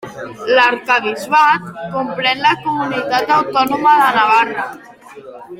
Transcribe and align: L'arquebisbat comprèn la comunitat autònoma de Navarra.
L'arquebisbat 0.59 1.67
comprèn 1.93 2.43
la 2.47 2.55
comunitat 2.65 3.37
autònoma 3.39 3.97
de 4.05 4.13
Navarra. 4.21 4.69